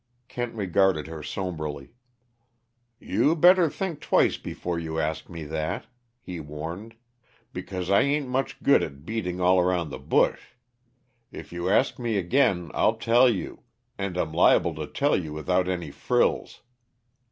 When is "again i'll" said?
12.17-12.95